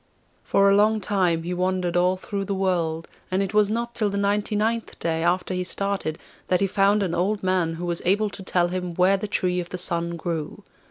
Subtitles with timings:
[0.43, 4.09] For a long time he wandered all through the world, and it was not till
[4.09, 8.01] the ninety ninth day after he started that he found an old man who was
[8.03, 10.63] able to tell him where the Tree of the Sun grew.